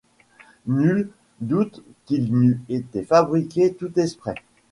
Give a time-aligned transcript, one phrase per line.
[0.65, 1.09] Nul
[1.41, 4.33] doute qu’il n’eût été fabriqué tout exprès.